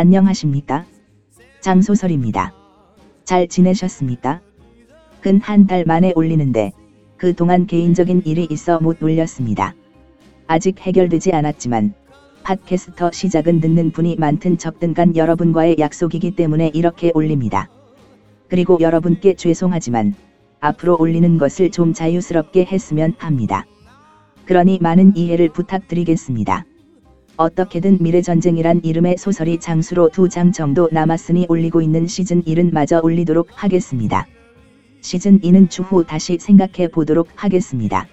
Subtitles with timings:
[0.00, 0.86] 안녕하십니까?
[1.60, 2.54] 장소설입니다.
[3.24, 4.40] 잘 지내셨습니까?
[5.20, 6.72] 근 한 달 만에 올리는데
[7.18, 9.74] 그동안 개인적인 일이 있어 못 올렸습니다.
[10.46, 11.92] 아직 해결되지 않았지만
[12.44, 17.68] 팟캐스터 시작은 듣는 분이 많든 적든 간 여러분과의 약속이기 때문에 이렇게 올립니다.
[18.48, 20.14] 그리고 여러분께 죄송하지만
[20.60, 23.66] 앞으로 올리는 것을 좀 자유스럽게 했으면 합니다.
[24.46, 26.64] 그러니 많은 이해를 부탁드리겠습니다.
[27.36, 33.48] 어떻게든 미래전쟁이란 이름의 소설이 장수로 두 장 정도 남았으니 올리고 있는 시즌 1은 마저 올리도록
[33.54, 34.26] 하겠습니다.
[35.00, 38.06] 시즌 2는 추후 다시 생각해 보도록 하겠습니다.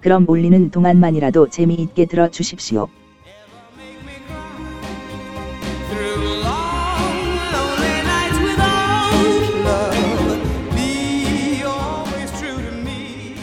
[0.00, 2.88] 그럼 올리는 동안만이라도 재미있게 들어 주십시오.
[5.90, 9.14] Through long, lonely nights without
[9.64, 13.40] love, be always true to me.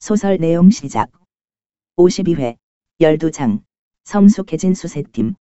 [0.00, 1.10] 소설 내용 시작.
[2.00, 2.56] 52회,
[3.02, 3.60] 12장,
[4.04, 5.34] 성숙해진 수색팀.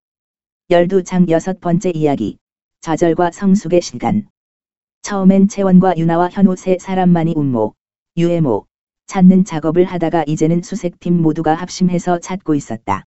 [0.69, 2.37] 12장 여섯 번째 이야기.
[2.81, 4.27] 좌절과 성숙의 시간.
[5.01, 7.75] 처음엔 채원과 유나와 현우 세 사람만이 운모,
[8.17, 8.65] 유해모,
[9.07, 13.05] 찾는 작업을 하다가 이제는 수색팀 모두가 합심해서 찾고 있었다.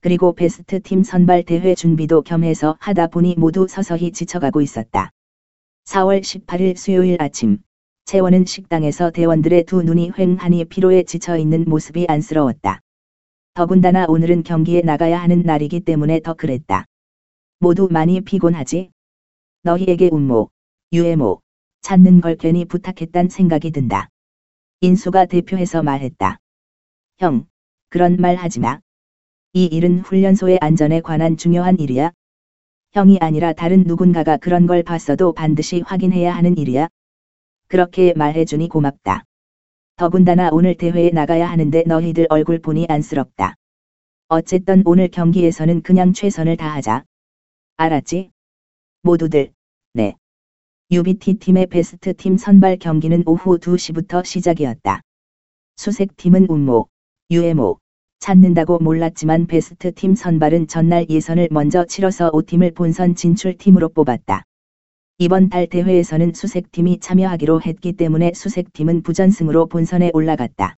[0.00, 5.10] 그리고 베스트 팀 선발 대회 준비도 겸해서 하다 보니 모두 서서히 지쳐가고 있었다.
[5.86, 7.58] 4월 18일 수요일 아침,
[8.06, 12.78] 채원은 식당에서 대원들의 두 눈이 휑하니 피로에 지쳐 있는 모습이 안쓰러웠다.
[13.54, 16.84] 더군다나 오늘은 경기에 나가야 하는 날이기 때문에 더 그랬다.
[17.58, 18.92] 모두 많이 피곤하지?
[19.64, 20.50] 너희에게 운모,
[20.92, 21.40] 유해모,
[21.80, 24.08] 찾는 걸 괜히 부탁했단 생각이 든다.
[24.82, 26.38] 인수가 대표해서 말했다.
[27.18, 27.48] 형,
[27.88, 28.78] 그런 말 하지 마.
[29.52, 32.12] 이 일은 훈련소의 안전에 관한 중요한 일이야.
[32.92, 36.86] 형이 아니라 다른 누군가가 그런 걸 봤어도 반드시 확인해야 하는 일이야.
[37.68, 39.24] 그렇게 말해주니 고맙다.
[39.96, 43.54] 더군다나 오늘 대회에 나가야 하는데 너희들 얼굴 보니 안쓰럽다.
[44.28, 47.04] 어쨌든 오늘 경기에서는 그냥 최선을 다하자.
[47.76, 48.30] 알았지?
[49.02, 49.52] 모두들,
[49.94, 50.16] 네.
[50.90, 55.00] UBT 팀의 베스트 팀 선발 경기는 오후 2시부터 시작이었다.
[55.76, 56.88] 수색팀은 운모,
[57.30, 57.78] 유해모,
[58.20, 64.44] 찾는다고 몰랐지만 베스트 팀 선발은 전날 예선을 먼저 치러서 5팀을 본선 진출팀으로 뽑았다.
[65.18, 70.76] 이번 달 대회에서는 수색팀이 참여하기로 했기 때문에 수색팀은 부전승으로 본선에 올라갔다.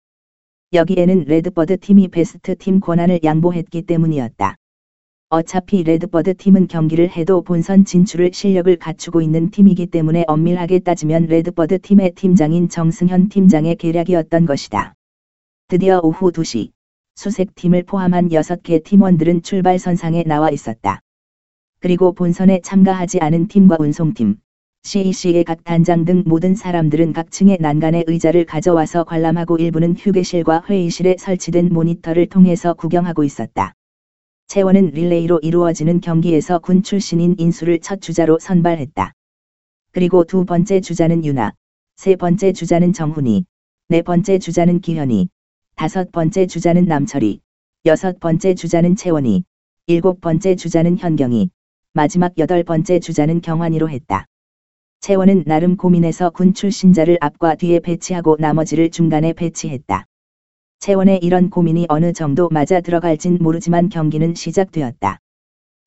[0.72, 4.54] 여기에는 레드버드 팀이 베스트 팀 권한을 양보했기 때문이었다.
[5.28, 11.80] 어차피 레드버드 팀은 경기를 해도 본선 진출을 실력을 갖추고 있는 팀이기 때문에 엄밀하게 따지면 레드버드
[11.80, 14.94] 팀의 팀장인 정승현 팀장의 계략이었던 것이다.
[15.66, 16.70] 드디어 오후 2시,
[17.16, 21.00] 수색팀을 포함한 6개 팀원들은 출발선상에 나와 있었다.
[21.80, 24.36] 그리고 본선에 참가하지 않은 팀과 운송팀,
[24.82, 31.16] CEC의 각 단장 등 모든 사람들은 각 층의 난간에 의자를 가져와서 관람하고 일부는 휴게실과 회의실에
[31.18, 33.74] 설치된 모니터를 통해서 구경하고 있었다.
[34.46, 39.12] 채원은 릴레이로 이루어지는 경기에서 군 출신인 인수를 첫 주자로 선발했다.
[39.92, 41.52] 그리고 두 번째 주자는 유나,
[41.96, 43.44] 세 번째 주자는 정훈이,
[43.88, 45.28] 네 번째 주자는 기현이,
[45.76, 47.40] 다섯 번째 주자는 남철이,
[47.86, 49.44] 여섯 번째 주자는 채원이,
[49.86, 51.50] 일곱 번째 주자는 현경이,
[51.98, 54.24] 마지막 여덟 번째 주자는 경환이로 했다.
[55.00, 60.06] 채원은 나름 고민해서 군 출신자를 앞과 뒤에 배치하고 나머지를 중간에 배치했다.
[60.78, 65.18] 채원의 이런 고민이 어느 정도 맞아 들어갈진 모르지만 경기는 시작되었다.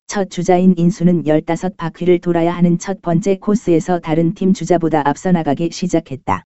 [0.06, 6.44] 첫 주자인 인수는 15바퀴를 돌아야 하는 첫 번째 코스에서 다른 팀 주자보다 앞서 나가기 시작했다.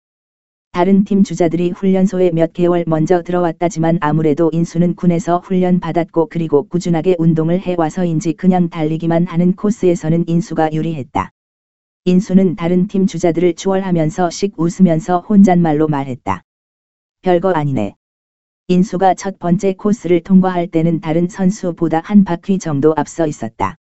[0.77, 7.17] 다른 팀 주자들이 훈련소에 몇 개월 먼저 들어왔다지만 아무래도 인수는 군에서 훈련 받았고 그리고 꾸준하게
[7.19, 11.31] 운동을 해와서인지 그냥 달리기만 하는 코스에서는 인수가 유리했다.
[12.05, 16.43] 인수는 다른 팀 주자들을 추월하면서 씩 웃으면서 혼잣말로 말했다.
[17.23, 17.95] 별거 아니네.
[18.69, 23.77] 인수가 첫 번째 코스를 통과할 때는 다른 선수보다 한 바퀴 정도 앞서 있었다.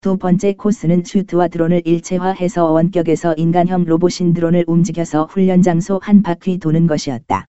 [0.00, 6.58] 두 번째 코스는 슈트와 드론을 일체화해서 원격에서 인간형 로봇인 드론을 움직여서 훈련 장소 한 바퀴
[6.58, 7.46] 도는 것이었다.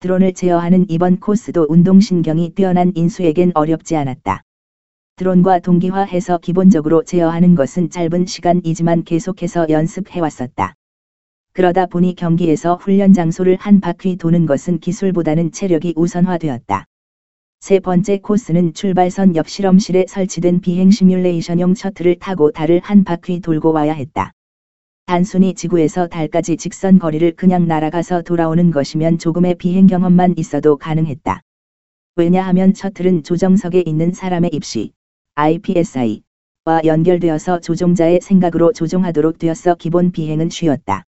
[0.00, 4.42] 드론을 제어하는 이번 코스도 운동신경이 뛰어난 인수에겐 어렵지 않았다.
[5.16, 10.74] 드론과 동기화해서 기본적으로 제어하는 것은 짧은 시간이지만 계속해서 연습해왔었다.
[11.52, 16.84] 그러다 보니 경기에서 훈련 장소를 한 바퀴 도는 것은 기술보다는 체력이 우선화되었다.
[17.60, 23.72] 세 번째 코스는 출발선 옆 실험실에 설치된 비행 시뮬레이션용 셔틀을 타고 달을 한 바퀴 돌고
[23.72, 24.32] 와야 했다.
[25.06, 31.40] 단순히 지구에서 달까지 직선 거리를 그냥 날아가서 돌아오는 것이면 조금의 비행 경험만 있어도 가능했다.
[32.16, 34.92] 왜냐하면 셔틀은 조정석에 있는 사람의 입시,
[35.34, 41.04] IPSI,와 연결되어서 조종자의 생각으로 조종하도록 되었어 기본 비행은 쉬웠다.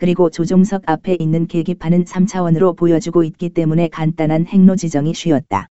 [0.00, 5.68] 그리고 조종석 앞에 있는 계기판은 3차원으로 보여주고 있기 때문에 간단한 행로 지정이 쉬웠다.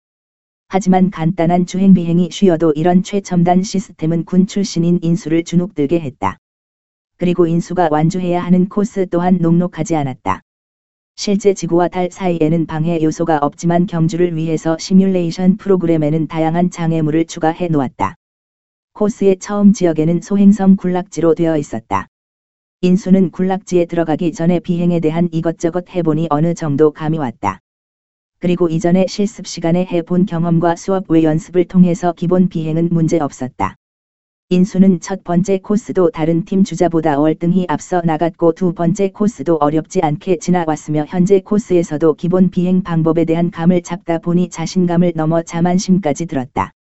[0.66, 6.38] 하지만 간단한 주행 비행이 쉬어도 이런 최첨단 시스템은 군 출신인 인수를 주눅들게 했다.
[7.18, 10.42] 그리고 인수가 완주해야 하는 코스 또한 녹록하지 않았다.
[11.14, 18.16] 실제 지구와 달 사이에는 방해 요소가 없지만 경주를 위해서 시뮬레이션 프로그램에는 다양한 장애물을 추가해 놓았다.
[18.92, 22.08] 코스의 처음 지역에는 소행성 군락지로 되어 있었다.
[22.82, 27.60] 인수는 군락지에 들어가기 전에 비행에 대한 이것저것 해보니 어느 정도 감이 왔다.
[28.38, 33.76] 그리고 이전에 실습 시간에 해본 경험과 수업 외 연습을 통해서 기본 비행은 문제 없었다.
[34.50, 40.36] 인수는 첫 번째 코스도 다른 팀 주자보다 월등히 앞서 나갔고 두 번째 코스도 어렵지 않게
[40.36, 46.72] 지나왔으며 현재 코스에서도 기본 비행 방법에 대한 감을 잡다 보니 자신감을 넘어 자만심까지 들었다.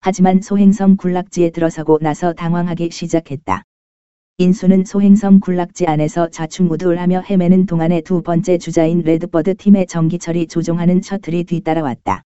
[0.00, 3.62] 하지만 소행성 군락지에 들어서고 나서 당황하기 시작했다.
[4.40, 11.44] 인수는 소행성 군락지 안에서 좌충우돌하며 헤매는 동안에 두 번째 주자인 레드버드 팀의 전기철이 조종하는 셔틀이
[11.44, 12.22] 뒤따라왔다.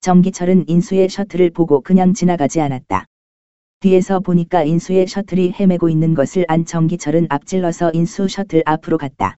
[0.00, 3.04] 전기철은 인수의 셔틀을 보고 그냥 지나가지 않았다.
[3.80, 9.36] 뒤에서 보니까 인수의 셔틀이 헤매고 있는 것을 안 전기철은 앞질러서 인수 셔틀 앞으로 갔다.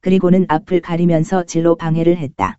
[0.00, 2.58] 그리고는 앞을 가리면서 진로 방해를 했다.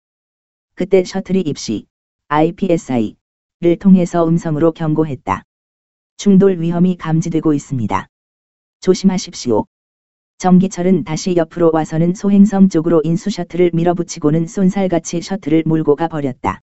[0.76, 1.88] 그때 셔틀이 입시,
[2.30, 5.44] IPSI,를 통해서 음성으로 경고했다.
[6.16, 8.08] 충돌 위험이 감지되고 있습니다.
[8.82, 9.66] 조심하십시오.
[10.40, 16.62] 전기철은 다시 옆으로 와서는 소행성 쪽으로 인수 셔틀을 밀어붙이고는 쏜살같이 셔틀을 몰고 가 버렸다.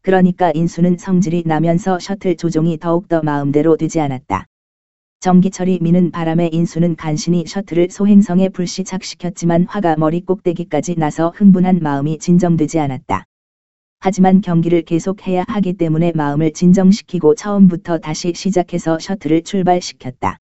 [0.00, 4.46] 그러니까 인수는 성질이 나면서 셔틀 조종이 더욱더 마음대로 되지 않았다.
[5.20, 12.78] 전기철이 미는 바람에 인수는 간신히 셔틀을 소행성에 불시착시켰지만 화가 머리 꼭대기까지 나서 흥분한 마음이 진정되지
[12.78, 13.24] 않았다.
[14.00, 20.38] 하지만 경기를 계속해야 하기 때문에 마음을 진정시키고 처음부터 다시 시작해서 셔틀을 출발시켰다.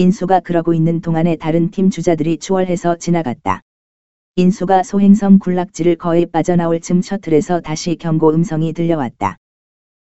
[0.00, 3.62] 인수가 그러고 있는 동안에 다른 팀 주자들이 추월해서 지나갔다.
[4.36, 9.38] 인수가 소행성 군락지를 거의 빠져나올 즈음 셔틀에서 다시 경고 음성이 들려왔다.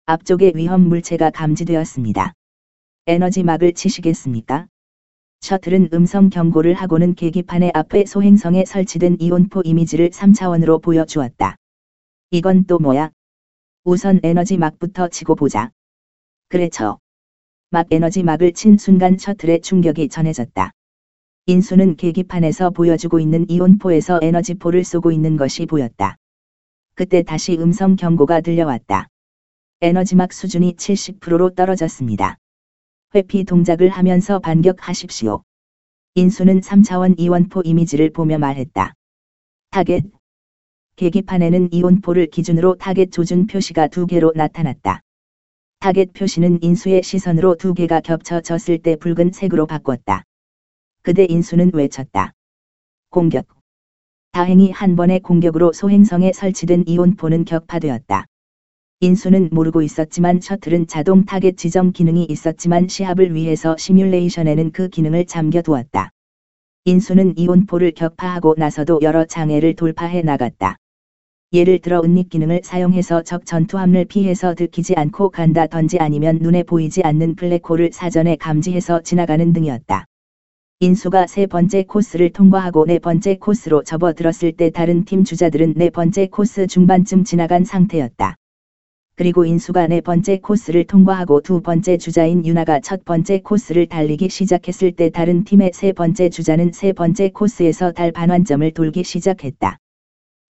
[0.08, 2.34] 앞쪽에 위험 물체가 감지되었습니다.
[3.06, 4.66] 에너지 막을 치시겠습니까?
[5.42, 11.58] 셔틀은 음성 경고를 하고는 계기판의 앞에 소행성에 설치된 이온포 이미지를 3차원으로 보여주었다.
[12.32, 13.12] 이건 또 뭐야?
[13.84, 15.70] 우선 에너지 막부터 치고 보자.
[16.50, 16.98] 그래 쳐.
[17.74, 20.74] 막 에너지 막을 친 순간 셔틀의 충격이 전해졌다.
[21.48, 26.18] 인수는 계기판에서 보여주고 있는 이온포에서 에너지포를 쏘고 있는 것이 보였다.
[26.94, 29.08] 그때 다시 음성 경고가 들려왔다.
[29.82, 32.38] 에너지막 수준이 70%로 떨어졌습니다.
[33.16, 35.42] 회피 동작을 하면서 반격하십시오.
[36.14, 38.94] 인수는 3차원 이온포 이미지를 보며 말했다.
[39.72, 40.04] 타겟.
[40.96, 45.02] 계기판에는 이온포를 기준으로 타겟 조준 표시가 두 개로 나타났다.
[45.84, 50.24] 타겟 표시는 인수의 시선으로 두 개가 겹쳐졌을 때 붉은 색으로 바꿨다.
[51.02, 52.32] 그때 인수는 외쳤다.
[53.10, 53.46] 공격.
[54.32, 58.28] 다행히 한 번의 공격으로 소행성에 설치된 이온포는 격파되었다.
[59.02, 66.12] 인수는 모르고 있었지만 셔틀은 자동 타겟 지정 기능이 있었지만 시합을 위해서 시뮬레이션에는 그 기능을 잠겨두었다.
[66.86, 70.78] 인수는 이온포를 격파하고 나서도 여러 장애를 돌파해 나갔다.
[71.54, 77.36] 예를 들어 은닉 기능을 사용해서 적 전투함을 피해서 들키지 않고 간다던지 아니면 눈에 보이지 않는
[77.36, 80.06] 블랙홀을 사전에 감지해서 지나가는 등이었다.
[80.80, 86.26] 인수가 세 번째 코스를 통과하고 네 번째 코스로 접어들었을 때 다른 팀 주자들은 네 번째
[86.26, 88.36] 코스 중반쯤 지나간 상태였다.
[89.16, 94.94] 그리고 인수가 네 번째 코스를 통과하고 두 번째 주자인 유나가 첫 번째 코스를 달리기 시작했을
[94.94, 99.78] 때 다른 팀의 세 번째 주자는 세 번째 코스에서 달 반환점을 돌기 시작했다.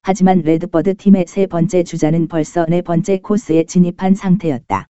[0.06, 4.88] 하지만 레드버드 팀의 세 번째 주자는 벌써 네 번째 코스에 진입한 상태였다.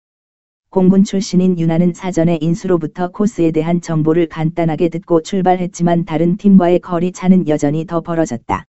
[0.70, 7.48] 공군 출신인 유나는 사전에 인수로부터 코스에 대한 정보를 간단하게 듣고 출발했지만 다른 팀과의 거리 차는
[7.48, 8.66] 여전히 더 벌어졌다.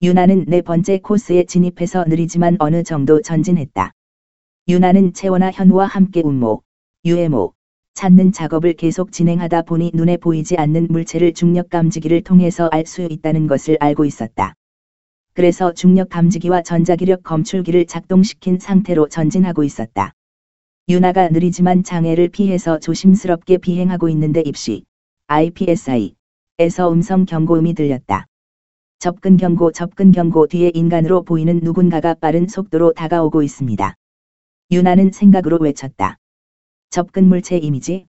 [0.00, 3.92] 유나는 네 번째 코스에 진입해서 느리지만 어느 정도 전진했다.
[4.68, 6.62] 유나는 채원아 현우와 함께 운모,
[7.04, 7.52] 유해모,
[7.92, 13.46] 찾는 작업을 계속 진행하다 보니 눈에 보이지 않는 물체를 중력 감지기를 통해서 알 수 있다는
[13.46, 14.54] 것을 알고 있었다.
[15.38, 20.12] 그래서 중력 감지기와 전자기력 검출기를 작동시킨 상태로 전진하고 있었다.
[20.88, 24.82] 유나가 느리지만 장애를 피해서 조심스럽게 비행하고 있는데 입시,
[25.28, 26.16] IPSI,
[26.58, 28.26] 에서 음성 경고음이 들렸다.
[28.98, 33.94] 접근 경고 접근 경고 뒤에 인간으로 보이는 누군가가 빠른 속도로 다가오고 있습니다.
[34.72, 36.18] 유나는 생각으로 외쳤다.
[36.90, 38.06] 접근 물체 이미지?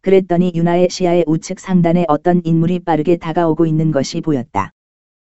[0.00, 4.72] 그랬더니 유나의 시야의 우측 상단에 어떤 인물이 빠르게 다가오고 있는 것이 보였다.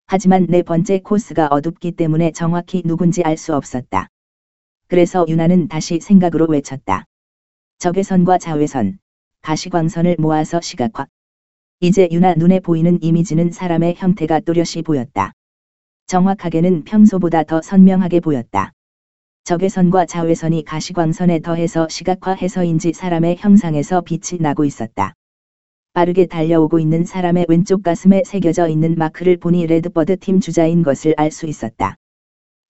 [0.09, 4.07] 하지만 네 번째 코스가 어둡기 때문에 정확히 누군지 알 수 없었다.
[4.87, 7.03] 그래서 유나는 다시 생각으로 외쳤다.
[7.79, 8.99] 적외선과 자외선,
[9.41, 11.07] 가시광선을 모아서 시각화.
[11.81, 15.33] 이제 유나 눈에 보이는 이미지는 사람의 형태가 또렷이 보였다.
[16.05, 18.71] 정확하게는 평소보다 더 선명하게 보였다.
[19.43, 25.15] 적외선과 자외선이 가시광선에 더해서 시각화해서인지 사람의 형상에서 빛이 나고 있었다.
[25.97, 31.31] 빠르게 달려오고 있는 사람의 왼쪽 가슴에 새겨져 있는 마크를 보니 레드버드 팀 주자인 것을 알
[31.31, 31.95] 수 있었다.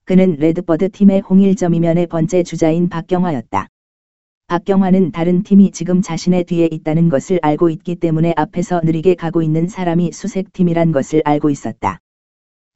[0.05, 3.67] 그는 레드버드 팀의 홍일점이며 네 번째 주자인 박경화였다.
[4.47, 9.67] 박경화는 다른 팀이 지금 자신의 뒤에 있다는 것을 알고 있기 때문에 앞에서 느리게 가고 있는
[9.67, 11.99] 사람이 수색팀이란 것을 알고 있었다.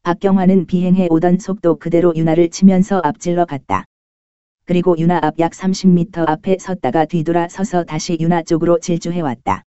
[0.04, 3.86] 박경화는 비행해 오던 속도 그대로 윤아를 치면서 앞질러 갔다.
[4.66, 9.64] 그리고 윤아 앞약 30m 앞에 섰다가 뒤돌아 서서 다시 윤아 쪽으로 질주해왔다.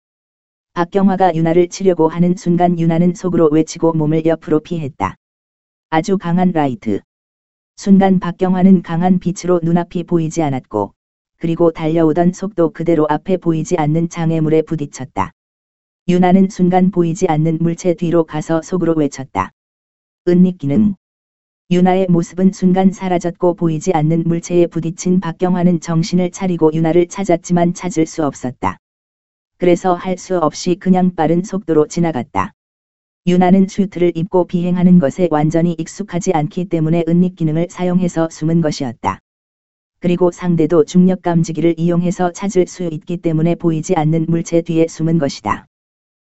[0.75, 5.17] 박경화가 윤아를 치려고 하는 순간 윤아는 속으로 외치고 몸을 옆으로 피했다.
[5.91, 7.01] 아주 강한 라이트.
[7.77, 10.95] 순간 박경화는 강한 빛으로 눈앞이 보이지 않았고,
[11.37, 15.33] 그리고 달려오던 속도 그대로 앞에 보이지 않는 장애물에 부딪혔다.
[16.09, 19.51] 윤아는 순간 보이지 않는 물체 뒤로 가서 속으로 외쳤다.
[20.27, 20.95] 은닉기능.
[21.71, 28.25] 윤아의 모습은 순간 사라졌고 보이지 않는 물체에 부딪힌 박경화는 정신을 차리고 윤아를 찾았지만 찾을 수
[28.25, 28.79] 없었다.
[29.63, 32.51] 그래서 할 수 없이 그냥 빠른 속도로 지나갔다.
[33.29, 39.21] 윤아는 슈트를 입고 비행하는 것에 완전히 익숙하지 않기 때문에 은닉 기능을 사용해서 숨은 것이었다.
[40.01, 45.67] 그리고 상대도 중력 감지기를 이용해서 찾을 수 있기 때문에 보이지 않는 물체 뒤에 숨은 것이다.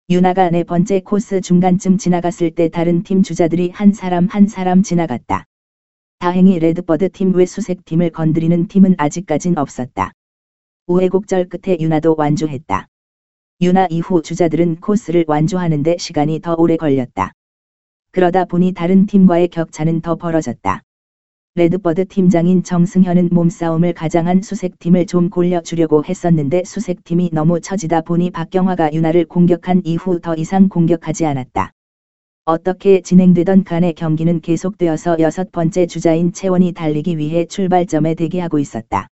[0.10, 5.46] 윤아가 네 번째 코스 중간쯤 지나갔을 때 다른 팀 주자들이 한 사람 한 사람 지나갔다.
[6.18, 10.14] 다행히 레드버드 팀 외 수색 팀을 건드리는 팀은 아직까진 없었다.
[10.88, 12.89] 우여곡절 끝에 윤아도 완주했다.
[13.62, 17.34] 윤아 이후 주자들은 코스를 완주하는 데 시간이 더 오래 걸렸다.
[18.12, 20.82] 그러다 보니 다른 팀과의 격차는 더 벌어졌다.
[21.56, 29.26] 레드버드 팀장인 정승현은 몸싸움을 가장한 수색팀을 좀 골려주려고 했었는데 수색팀이 너무 처지다 보니 박경화가 윤아를
[29.26, 31.74] 공격한 이후 더 이상 공격하지 않았다.
[32.46, 39.10] 어떻게 진행되던 간에 경기는 계속되어서 여섯 번째 주자인 채원이 달리기 위해 출발점에 대기하고 있었다.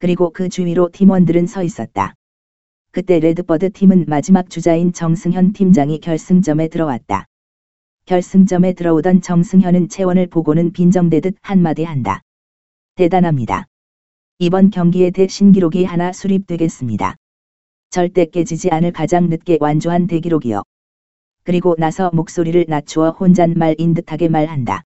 [0.00, 2.14] 그리고 그 주위로 팀원들은 서 있었다.
[2.92, 7.26] 그때 레드버드 팀은 마지막 주자인 정승현 팀장이 결승점에 들어왔다.
[8.06, 12.22] 결승점에 들어오던 정승현은 채원을 보고는 빈정대듯 한마디 한다.
[12.96, 13.66] 대단합니다.
[14.40, 17.14] 이번 경기에 대 신기록이 하나 수립되겠습니다.
[17.90, 20.64] 절대 깨지지 않을 가장 늦게 완주한 대기록이요.
[21.44, 24.82] 그리고 나서 목소리를 낮추어 혼잣말인 듯하게 말한다.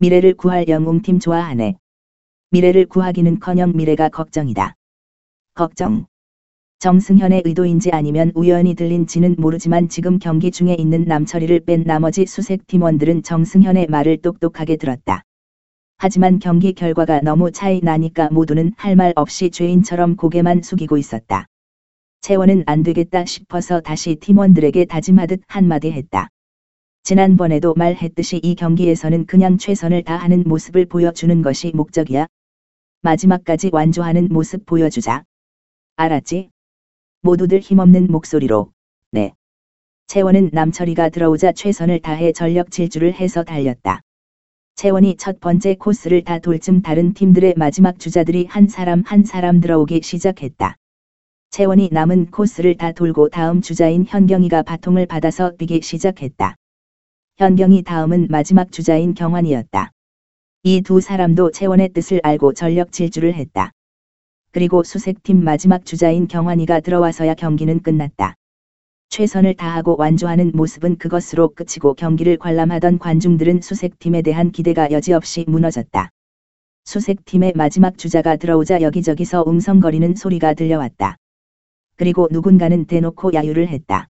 [0.00, 1.76] 미래를 구할 영웅팀 좋아하네.
[2.50, 4.74] 미래를 구하기는커녕 미래가 걱정이다.
[5.54, 6.11] 걱정.
[6.82, 13.22] 정승현의 의도인지 아니면 우연히 들린지는 모르지만 지금 경기 중에 있는 남철이를 뺀 나머지 수색 팀원들은
[13.22, 15.22] 정승현의 말을 똑똑하게 들었다.
[15.98, 21.46] 하지만 경기 결과가 너무 차이 나니까 모두는 할 말 없이 죄인처럼 고개만 숙이고 있었다.
[22.20, 26.30] 채원은 안 되겠다 싶어서 다시 팀원들에게 다짐하듯 한마디 했다.
[27.04, 32.26] 지난번에도 말했듯이 이 경기에서는 그냥 최선을 다하는 모습을 보여주는 것이 목적이야.
[33.02, 35.22] 마지막까지 완주하는 모습 보여주자.
[35.94, 36.51] 알았지?
[37.24, 38.72] 모두들 힘없는 목소리로,
[39.12, 39.32] 네.
[40.08, 44.00] 채원은 남철이가 들어오자 최선을 다해 전력 질주를 해서 달렸다.
[44.74, 50.00] 채원이 첫 번째 코스를 다 돌쯤 다른 팀들의 마지막 주자들이 한 사람 한 사람 들어오기
[50.02, 50.76] 시작했다.
[51.50, 56.56] 채원이 남은 코스를 다 돌고 다음 주자인 현경이가 바통을 받아서 뛰기 시작했다.
[57.38, 59.92] 현경이 다음은 마지막 주자인 경환이었다.
[60.64, 63.70] 이 두 사람도 채원의 뜻을 알고 전력 질주를 했다.
[64.52, 68.34] 그리고 수색팀 마지막 주자인 경환이가 들어와서야 경기는 끝났다.
[69.08, 76.10] 최선을 다하고 완주하는 모습은 그것으로 끝이고 경기를 관람하던 관중들은 수색팀에 대한 기대가 여지없이 무너졌다.
[76.84, 81.16] 수색팀의 마지막 주자가 들어오자 여기저기서 웅성거리는 소리가 들려왔다.
[81.96, 84.08] 그리고 누군가는 대놓고 야유를 했다.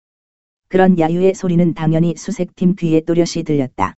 [0.69, 3.95] 그런 야유의 소리는 당연히 수색팀 귀에 또렷이 들렸다.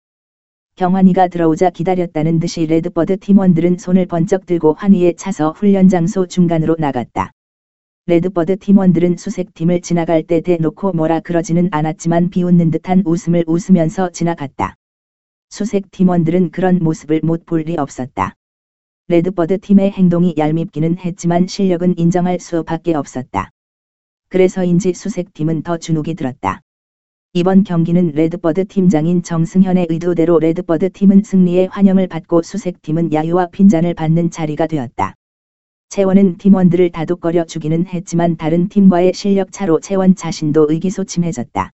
[0.78, 7.32] 경환이가 들어오자 기다렸다는 듯이 레드버드 팀원들은 손을 번쩍 들고 환희에 차서 훈련 장소 중간으로 나갔다.
[8.06, 14.76] 레드버드 팀원들은 수색팀을 지나갈 때 대놓고 뭐라 그러지는 않았지만 비웃는 듯한 웃음을 웃으면서 지나갔다.
[15.50, 18.37] 수색 팀원들은 그런 모습을 못 볼 리 없었다.
[19.08, 23.50] 레드버드 팀의 행동이 얄밉기는 했지만 실력은 인정할 수밖에 없었다.
[24.28, 26.61] 그래서인지 수색팀은 더 주눅이 들었다.
[27.38, 34.33] 이번 경기는 레드버드 팀장인 정승현의 의도대로 레드버드 팀은 승리의 환영을 받고 수색팀은 야유와 핀잔을 받는
[34.33, 35.14] 자리가 되었다.
[35.88, 41.71] 채원은 팀원들을 다독거려 주기는 했지만 다른 팀과의 실력 차로 채원 자신도 의기소침해졌다.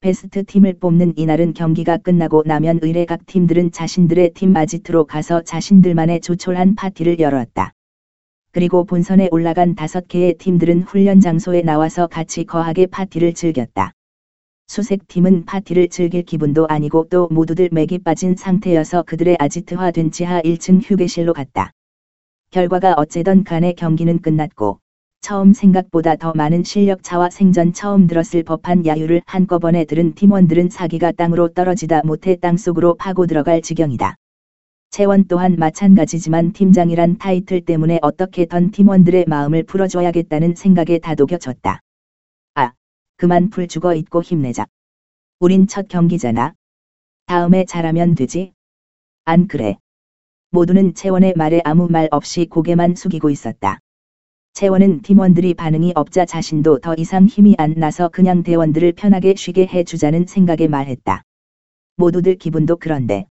[0.00, 6.20] 베스트 팀을 뽑는 이날은 경기가 끝나고 나면 으레 각 팀들은 자신들의 팀 아지트로 가서 자신들만의
[6.22, 7.74] 조촐한 파티를 열었다.
[8.52, 13.92] 그리고 본선에 올라간 다섯 개의 팀들은 훈련 장소에 나와서 같이 거하게 파티를 즐겼다.
[14.68, 21.32] 수색팀은 파티를 즐길 기분도 아니고 또 모두들 맥이 빠진 상태여서 그들의 아지트화된 지하 1층 휴게실로
[21.32, 21.72] 갔다.
[22.50, 24.78] 결과가 어째던 간에 경기는 끝났고
[25.22, 31.48] 처음 생각보다 더 많은 실력차와 생전 처음 들었을 법한 야유를 한꺼번에 들은 팀원들은 사기가 땅으로
[31.54, 34.16] 떨어지다 못해 땅속으로 파고 들어갈 지경이다.
[34.90, 41.80] 채원 또한 마찬가지지만 팀장이란 타이틀 때문에 어떻게든 팀원들의 마음을 풀어줘야겠다는 생각에 다독여졌다.
[43.18, 44.66] 아, 그만 풀 죽어 있고 힘내자.
[45.40, 46.54] 우린 첫 경기잖아.
[47.26, 48.52] 다음에 잘하면 되지.
[49.24, 49.76] 안 그래.
[50.50, 53.80] 모두는 채원의 말에 아무 말 없이 고개만 숙이고 있었다.
[54.52, 60.26] 채원은 팀원들이 반응이 없자 자신도 더 이상 힘이 안 나서 그냥 대원들을 편하게 쉬게 해주자는
[60.26, 61.22] 생각에 말했다.
[61.96, 63.26] 모두들 기분도 그런데.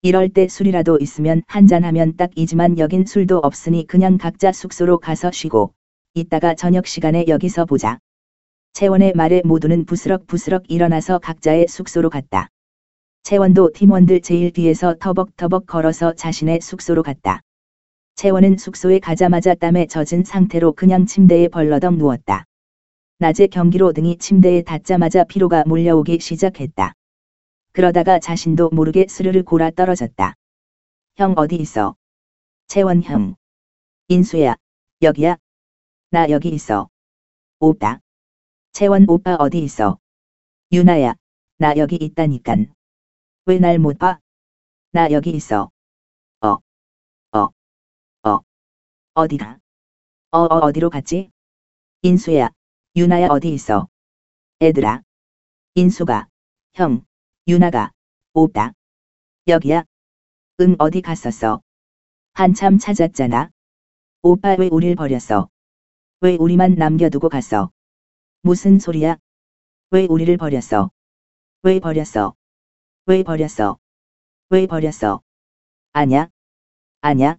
[0.00, 5.74] 이럴 때 술이라도 있으면 한잔하면 딱이지만 여긴 술도 없으니 그냥 각자 숙소로 가서 쉬고
[6.14, 7.98] 이따가 저녁 시간에 여기서 보자.
[8.72, 12.48] 채원의 말에 모두는 부스럭부스럭 일어나서 각자의 숙소로 갔다.
[13.22, 17.40] 채원도 팀원들 제일 뒤에서 터벅터벅 걸어서 자신의 숙소로 갔다.
[18.14, 22.44] 채원은 숙소에 가자마자 땀에 젖은 상태로 그냥 침대에 벌러덩 누웠다.
[23.18, 26.94] 낮에 경기로 등이 침대에 닿자마자 피로가 몰려오기 시작했다.
[27.72, 30.34] 그러다가 자신도 모르게 스르르 골아 떨어졌다.
[31.16, 31.96] 형 어디 있어?
[32.66, 33.34] 채원 형.
[34.08, 34.56] 인수야,
[35.02, 35.36] 여기야?
[36.10, 36.88] 나 여기 있어.
[37.58, 38.00] 오빠.
[38.72, 39.98] 채원 오빠 어디 있어?
[40.72, 41.14] 유나야,
[41.58, 42.72] 나 여기 있다니깐.
[43.46, 44.20] 왜 날 못 봐?
[44.92, 45.70] 나 여기 있어.
[46.40, 46.58] 어,
[47.32, 47.48] 어,
[48.22, 48.40] 어,
[49.14, 49.58] 어디가?
[50.30, 51.30] 어, 어, 어디로 갔지?
[52.02, 52.50] 인수야,
[52.96, 53.88] 유나야 어디 있어?
[54.60, 55.02] 애들아.
[55.74, 56.28] 인수가,
[56.74, 57.04] 형,
[57.48, 57.92] 유나가,
[58.32, 58.72] 오빠.
[59.48, 59.84] 여기야.
[60.60, 61.60] 응, 어디 갔었어?
[62.34, 63.50] 한참 찾았잖아.
[64.22, 65.48] 오빠 왜 우릴 버렸어?
[66.20, 67.70] 왜 우리만 남겨두고 갔어?
[68.42, 69.18] 무슨 소리야?
[69.90, 70.90] 왜 우리를 버렸어?
[71.62, 72.34] 왜 버렸어?
[73.04, 73.76] 왜 버렸어?
[74.48, 75.20] 왜 버렸어?
[75.92, 76.30] 아냐?
[77.02, 77.36] 아냐?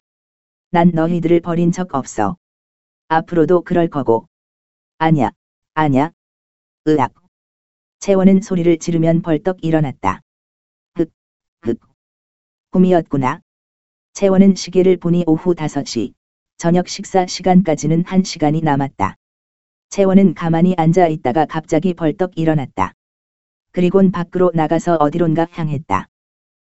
[0.69, 2.37] 난 너희들을 버린 적 없어.
[3.07, 4.27] 앞으로도 그럴 거고.
[4.99, 5.31] 아냐?
[5.73, 6.11] 아냐?
[6.87, 7.15] 으악.
[7.97, 10.21] 채원은 소리를 지르면 벌떡 일어났다.
[10.93, 11.11] 흑,
[11.63, 11.79] 흑.
[12.69, 13.41] 꿈이었구나.
[14.13, 16.13] 채원은 시계를 보니 오후 5시.
[16.57, 19.17] 저녁 식사 시간까지는 1시간이 남았다.
[19.91, 22.93] 채원은 가만히 앉아 있다가 갑자기 벌떡 일어났다.
[23.73, 26.07] 그리곤 밖으로 나가서 어디론가 향했다.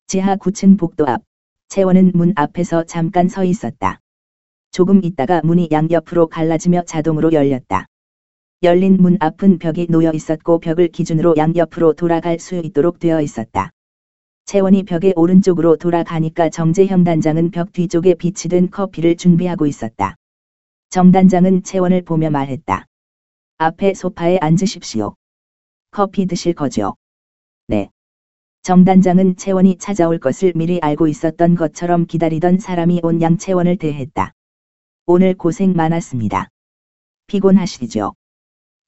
[0.06, 1.24] 지하 9층 복도 앞.
[1.66, 3.98] 채원은 문 앞에서 잠깐 서 있었다.
[4.70, 7.86] 조금 있다가 문이 양옆으로 갈라지며 자동으로 열렸다.
[8.62, 13.72] 열린 문 앞은 벽이 놓여 있었고 벽을 기준으로 양옆으로 돌아갈 수 있도록 되어 있었다.
[14.44, 20.14] 채원이 벽의 오른쪽으로 돌아가니까 정재형 단장은 벽 뒤쪽에 비치된 커피를 준비하고 있었다.
[20.88, 22.86] 정 단장은 채원을 보며 말했다.
[23.60, 25.16] 앞에 소파에 앉으십시오.
[25.90, 26.94] 커피 드실 거죠?
[27.66, 27.90] 네.
[28.62, 34.32] 정 단장은 채원이 찾아올 것을 미리 알고 있었던 것처럼 기다리던 사람이 온 양 채원을 대했다.
[35.06, 36.50] 오늘 고생 많았습니다.
[37.26, 38.14] 피곤하시죠?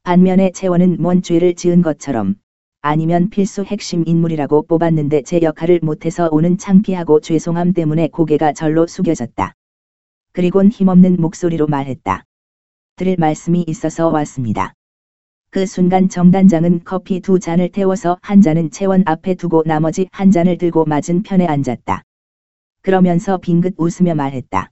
[0.04, 2.36] 반면에 채원은 뭔 죄를 지은 것처럼
[2.80, 9.52] 아니면 필수 핵심 인물이라고 뽑았는데 제 역할을 못해서 오는 창피하고 죄송함 때문에 고개가 절로 숙여졌다.
[10.30, 12.22] 그리곤 힘없는 목소리로 말했다.
[13.00, 14.74] 드릴 말씀이 있어서 왔습니다.
[15.48, 20.58] 그 순간 정단장은 커피 두 잔을 태워서 한 잔은 채원 앞에 두고 나머지 한 잔을
[20.58, 22.02] 들고 맞은 편에 앉았다.
[22.82, 24.70] 그러면서 빙긋 웃으며 말했다.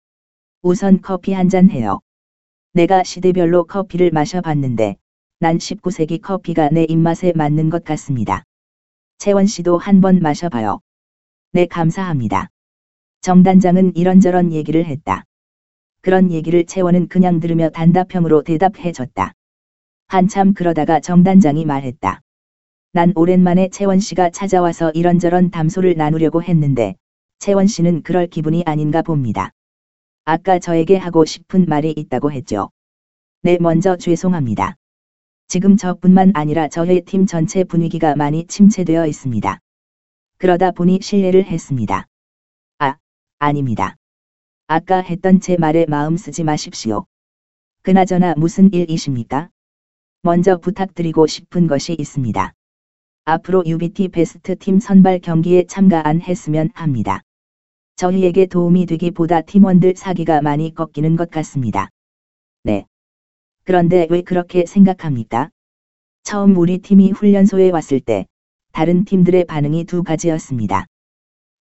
[0.61, 2.01] 우선 커피 한 잔 해요.
[2.75, 4.97] 내가 시대별로 커피를 마셔봤는데
[5.39, 8.45] 난 19세기 커피가 내 입맛에 맞는 것 같습니다.
[9.17, 10.81] 채원 씨도 한 번 마셔봐요.
[11.53, 12.51] 네, 감사합니다.
[13.23, 15.25] 정단장은 이런저런 얘기를 했다.
[16.03, 19.33] 그런 얘기를 채원은 그냥 들으며 단답형으로 대답해줬다.
[20.07, 22.21] 한참 그러다가 정단장이 말했다.
[22.93, 26.97] 난 오랜만에 채원 씨가 찾아와서 이런저런 담소를 나누려고 했는데,
[27.39, 29.53] 채원 씨는 그럴 기분이 아닌가 봅니다.
[30.25, 32.71] 아까 저에게 하고 싶은 말이 있다고 했죠.
[33.43, 34.77] 네, 먼저 죄송합니다.
[35.49, 39.59] 지금 저뿐만 아니라 저희 팀 전체 분위기가 많이 침체되어 있습니다.
[40.39, 42.07] 그러다 보니 실례를 했습니다.
[42.79, 42.97] 아,
[43.39, 43.97] 아닙니다.
[44.73, 47.05] 아까 했던 제 말에 마음 쓰지 마십시오.
[47.83, 49.51] 그나저나 무슨 일이십니까?
[50.23, 52.53] 먼저 부탁드리고 싶은 것이 있습니다.
[53.25, 57.23] 앞으로 UBT 베스트 팀 선발 경기에 참가 안 했으면 합니다.
[57.97, 61.89] 저희에게 도움이 되기보다 팀원들 사기가 많이 꺾이는 것 같습니다.
[62.63, 62.87] 네.
[63.65, 65.51] 그런데 왜 그렇게 생각합니까?
[66.23, 68.25] 처음 우리 팀이 훈련소에 왔을 때,
[68.71, 70.87] 다른 팀들의 반응이 두 가지였습니다.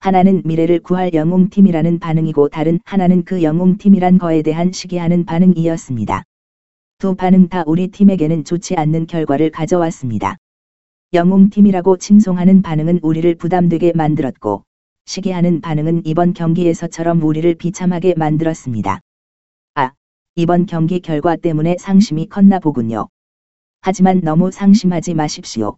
[0.02, 6.24] 하나는 미래를 구할 영웅팀이라는 반응이고 다른 하나는 그 영웅팀이란 거에 대한 시기하는 반응이었습니다.
[7.00, 10.38] 두 반응 다 우리 팀에게는 좋지 않는 결과를 가져왔습니다.
[11.12, 14.64] 영웅팀이라고 칭송하는 반응은 우리를 부담되게 만들었고,
[15.06, 19.02] 시기하는 반응은 이번 경기에서처럼 우리를 비참하게 만들었습니다.
[19.74, 19.92] 아,
[20.36, 23.10] 이번 경기 결과 때문에 상심이 컸나 보군요.
[23.82, 25.78] 하지만 너무 상심하지 마십시오.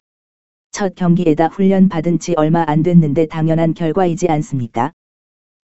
[0.71, 4.93] 첫 경기에다 훈련 받은 지 얼마 안 됐는데 당연한 결과이지 않습니까?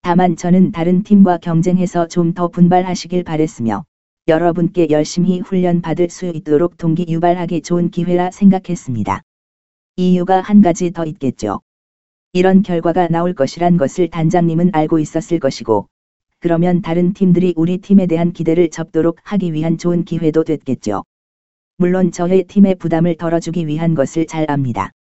[0.02, 3.84] 다만 저는 다른 팀과 경쟁해서 좀 더 분발하시길 바랬으며,
[4.26, 9.22] 여러분께 열심히 훈련 받을 수 있도록 동기 유발하기 좋은 기회라 생각했습니다.
[9.94, 11.60] 이유가 한 가지 더 있겠죠.
[12.32, 15.88] 이런 결과가 나올 것이란 것을 단장님은 알고 있었을 것이고,
[16.40, 21.04] 그러면 다른 팀들이 우리 팀에 대한 기대를 접도록 하기 위한 좋은 기회도 됐겠죠.
[21.78, 24.92] 물론 저의 팀의 부담을 덜어주기 위한 것을 잘 압니다.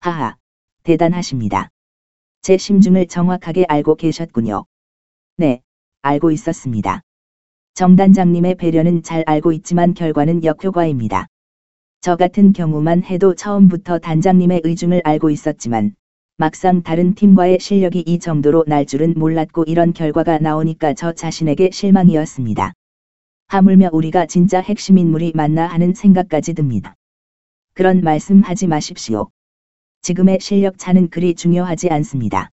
[0.00, 0.36] 하하,
[0.82, 1.68] 대단하십니다.
[2.42, 4.64] 제 심중을 정확하게 알고 계셨군요.
[5.36, 5.60] 네,
[6.02, 7.02] 알고 있었습니다.
[7.74, 11.28] 정단장님의 배려는 잘 알고 있지만 결과는 역효과입니다.
[12.00, 15.94] 저 같은 경우만 해도 처음부터 단장님의 의중을 알고 있었지만,
[16.38, 22.72] 막상 다른 팀과의 실력이 이 정도로 날 줄은 몰랐고 이런 결과가 나오니까 저 자신에게 실망이었습니다.
[23.50, 26.94] 하물며 우리가 진짜 핵심 인물이 맞나 하는 생각까지 듭니다.
[27.74, 29.28] 그런 말씀 하지 마십시오.
[30.02, 32.50] 지금의 실력 차는 그리 중요하지 않습니다.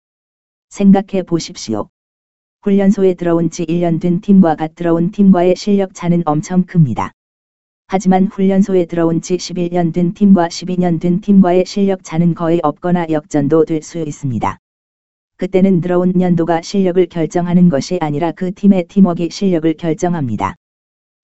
[0.69, 1.89] 생각해 보십시오.
[2.63, 7.11] 훈련소에 들어온 지 1년 된 팀과 갓 들어온 팀과의 실력 차는 엄청 큽니다.
[7.85, 13.65] 하지만 훈련소에 들어온 지 11년 된 팀과 12년 된 팀과의 실력 차는 거의 없거나 역전도
[13.65, 14.57] 될 수 있습니다.
[15.37, 20.55] 그때는 들어온 년도가 실력을 결정하는 것이 아니라 그 팀의 팀워크 실력을 결정합니다.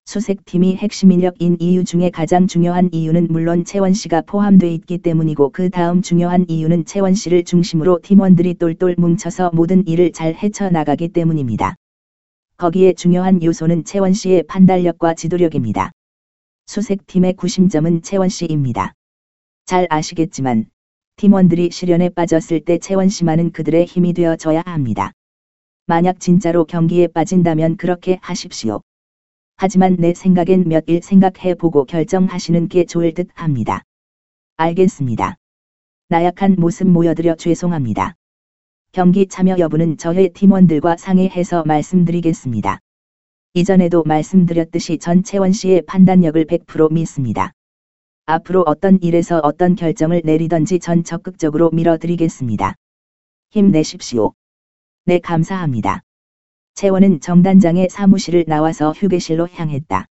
[0.05, 5.71] 수색팀이 핵심 인력인 이유 중에 가장 중요한 이유는 물론 채원 씨가 포함돼 있기 때문이고 그
[5.71, 11.77] 다음 중요한 이유는 채원 씨를 중심으로 팀원들이 똘똘 뭉쳐서 모든 일을 잘 헤쳐나가기 때문입니다.
[12.57, 15.93] 거기에 중요한 요소는 채원 씨의 판단력과 지도력입니다.
[16.67, 18.95] 수색팀의 구심점은 채원 씨입니다.
[19.67, 20.67] 잘 아시겠지만
[21.17, 25.13] 팀원들이 시련에 빠졌을 때 채원 씨만은 그들의 힘이 되어줘야 합니다.
[25.87, 28.81] 만약 진짜로 경기에 빠진다면 그렇게 하십시오.
[29.63, 33.85] 하지만 내 생각엔 몇 일 생각해 보고 결정하시는 게 좋을 듯 합니다.
[34.57, 35.37] 알겠습니다.
[36.09, 38.17] 나약한 모습 모여드려 죄송합니다.
[38.91, 42.81] 경기 참여 여부는 저의 팀원들과 상의해서 말씀드리겠습니다.
[43.55, 47.53] 이전에도 말씀드렸듯이 전채원 씨의 판단력을 100% 믿습니다.
[48.27, 52.75] 앞으로 어떤 일에서 어떤 결정을 내리던지 전 적극적으로 밀어드리겠습니다.
[53.51, 54.33] 힘내십시오.
[55.05, 56.03] 네, 감사합니다.
[56.75, 60.07] 채원은 정단장의 사무실을 나와서 휴게실로 향했다.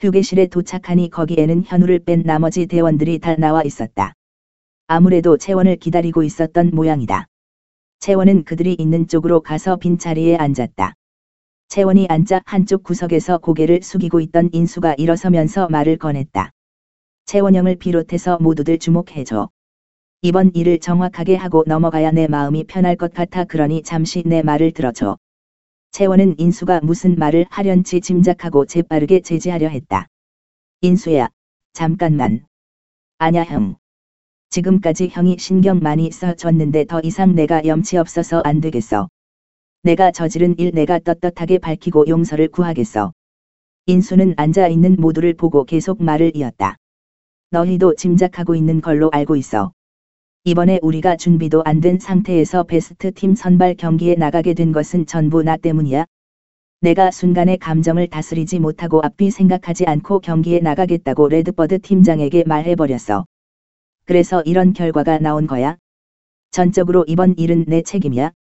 [0.00, 4.12] 휴게실에 도착하니 거기에는 현우를 뺀 나머지 대원들이 다 나와 있었다.
[4.86, 7.26] 아무래도 채원을 기다리고 있었던 모양이다.
[8.00, 10.94] 채원은 그들이 있는 쪽으로 가서 빈자리에 앉았다.
[11.68, 16.50] 채원이 앉아 한쪽 구석에서 고개를 숙이고 있던 인수가 일어서면서 말을 꺼냈다.
[17.26, 19.50] 채원형을 비롯해서 모두들 주목해줘.
[20.22, 25.16] 이번 일을 정확하게 하고 넘어가야 내 마음이 편할 것 같아 그러니 잠시 내 말을 들어줘.
[25.90, 30.06] 채원은 인수가 무슨 말을 하련지 짐작하고 재빠르게 제지하려 했다.
[30.80, 31.28] 인수야,
[31.72, 32.46] 잠깐만.
[33.18, 33.76] 아냐 형.
[34.50, 39.08] 지금까지 형이 신경 많이 써줬는데 더 이상 내가 염치 없어서 안 되겠어.
[39.82, 43.12] 내가 저지른 일 내가 떳떳하게 밝히고 용서를 구하겠어.
[43.86, 46.76] 인수는 앉아 있는 모두를 보고 계속 말을 이었다.
[47.50, 49.72] 너희도 짐작하고 있는 걸로 알고 있어.
[50.48, 55.58] 이번에 우리가 준비도 안 된 상태에서 베스트 팀 선발 경기에 나가게 된 것은 전부 나
[55.58, 56.06] 때문이야.
[56.80, 63.26] 내가 순간의 감정을 다스리지 못하고 앞뒤 생각하지 않고 경기에 나가겠다고 레드버드 팀장에게 말해버렸어.
[64.06, 65.76] 그래서 이런 결과가 나온 거야.
[66.50, 68.32] 전적으로 이번 일은 내 책임이야.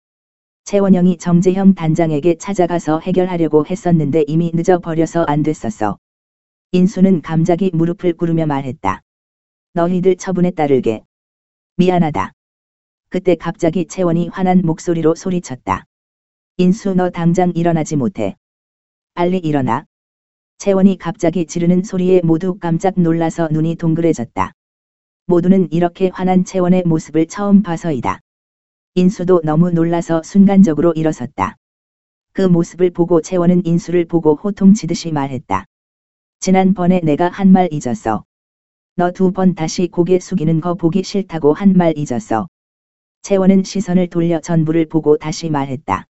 [0.63, 5.98] 채원영이 정재형 단장에게 찾아가서 해결하려고 했었는데 이미 늦어버려서 안 됐었어.
[6.72, 9.02] 인수는 감작이 무릎을 꿇으며 말했다.
[9.74, 11.04] 너희들 처분에 따르게.
[11.80, 12.32] 미안하다.
[13.10, 15.86] 그때 갑자기 채원이 화난 목소리로 소리쳤다.
[16.58, 18.36] 인수 너 당장 일어나지 못해.
[19.13, 19.86] 빨리 일어나.
[20.58, 24.54] 채원이 갑자기 지르는 소리에 모두 깜짝 놀라서 눈이 동그래졌다.
[25.28, 28.22] 모두는 이렇게 화난 채원의 모습을 처음 봐서이다.
[28.96, 31.58] 인수도 너무 놀라서 순간적으로 일어섰다.
[32.34, 35.66] 그 모습을 보고 채원은 인수를 보고 호통치듯이 말했다.
[36.40, 38.24] 지난번에 내가 한 말 잊었어.
[39.00, 42.48] 너 두 번 다시 고개 숙이는 거 보기 싫다고 한 말 잊었어.
[43.22, 46.08] 채원은 시선을 돌려 전부를 보고 다시 말했다.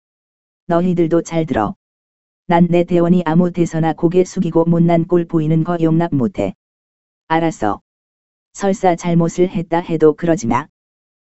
[0.68, 1.74] 너희들도 잘 들어.
[2.46, 6.54] 난 내 대원이 아무 데서나 고개 숙이고 못난 꼴 보이는 거 용납 못해.
[7.26, 7.80] 알았어.
[8.52, 10.68] 설사 잘못을 했다 해도 그러지 마.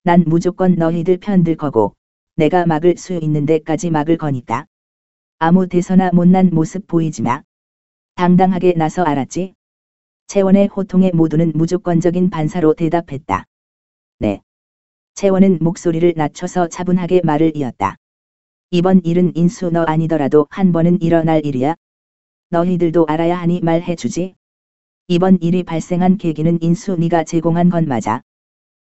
[0.04, 1.96] 난 무조건 너희들 편들 거고,
[2.36, 4.68] 내가 막을 수 있는 데까지 막을 거니까.
[5.40, 7.42] 아무 데서나 못난 모습 보이지 마.
[8.14, 9.56] 당당하게 나서 알았지?
[10.30, 13.46] 채원의 호통에 모두는 무조건적인 반사로 대답했다.
[14.20, 14.42] 네.
[15.16, 17.96] 채원은 목소리를 낮춰서 차분하게 말을 이었다.
[18.70, 21.74] 이번 일은 인수 너 아니더라도 한 번은 일어날 일이야.
[22.52, 24.36] 너희들도 알아야 하니 말해주지.
[25.08, 28.22] 이번 일이 발생한 계기는 인수 네가 제공한 건 맞아.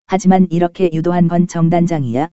[0.07, 2.27] 하지만 이렇게 유도한 건 정단장이야.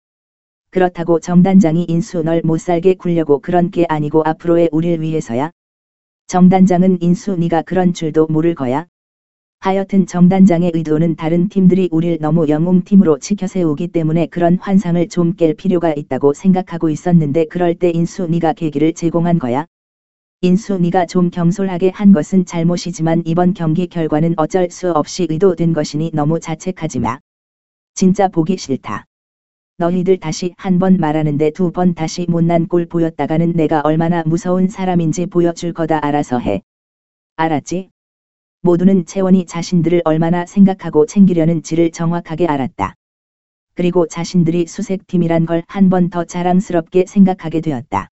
[0.71, 5.51] 그렇다고 정단장이 인수 널 못살게 굴려고 그런 게 아니고 앞으로의 우릴 위해서야.
[6.27, 8.87] 정단장은 인수 네가 그런 줄도 모를 거야.
[9.61, 15.93] 하여튼 정단장의 의도는 다른 팀들이 우릴 너무 영웅팀으로 치켜세우기 때문에 그런 환상을 좀 깰 필요가
[15.93, 19.67] 있다고 생각하고 있었는데 그럴 때 인수 네가 계기를 제공한 거야.
[20.41, 26.11] 인수 네가 좀 경솔하게 한 것은 잘못이지만 이번 경기 결과는 어쩔 수 없이 의도된 것이니
[26.13, 27.21] 너무 자책하지 마.
[27.95, 29.05] 진짜 보기 싫다.
[29.79, 35.27] 너희들 다시 한 번 말하는데 두 번 다시 못난 꼴 보였다가는 내가 얼마나 무서운 사람인지
[35.27, 36.63] 보여줄 거다 알아서 해.
[37.37, 37.91] 알았지?
[38.63, 42.95] 모두는 채원이 자신들을 얼마나 생각하고 챙기려는지를 정확하게 알았다.
[43.75, 48.09] 그리고 자신들이 수색팀이란 걸 한 번 더 자랑스럽게 생각하게 되었다.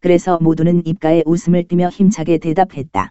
[0.00, 3.10] 그래서 모두는 입가에 웃음을 띠며 힘차게 대답했다.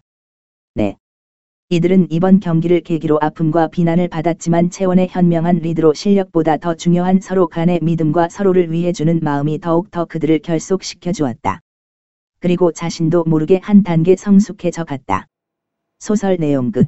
[1.70, 1.76] 네.
[1.76, 7.80] 이들은 이번 경기를 계기로 아픔과 비난을 받았지만 채원의 현명한 리드로 실력보다 더 중요한 서로 간의
[7.82, 11.60] 믿음과 서로를 위해 주는 마음이 더욱 더 그들을 결속시켜 주었다.
[12.38, 15.26] 그리고 자신도 모르게 한 단계 성숙해져 갔다.
[15.98, 16.86] 소설 내용 끝.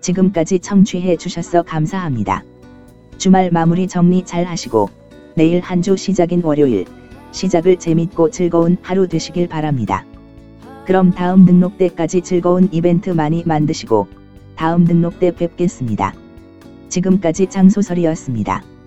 [0.00, 2.42] 지금까지 청취해 주셔서 감사합니다.
[3.18, 4.90] 주말 마무리 정리 잘 하시고
[5.36, 6.84] 내일 한 주 시작인 월요일
[7.32, 10.04] 시작을 재밌고 즐거운 하루 되시길 바랍니다.
[10.86, 14.08] 그럼 다음 등록 때까지 즐거운 이벤트 많이 만드시고
[14.56, 16.14] 다음 등록 때 뵙겠습니다.
[16.88, 18.77] 지금까지 장소설이었습니다.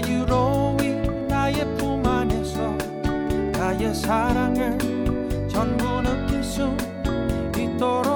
[0.00, 2.74] 자유로이 나의 품 안에서
[3.52, 4.78] 나의 사랑을
[5.48, 6.74] 전부 느낄 수
[7.56, 8.09] 있도록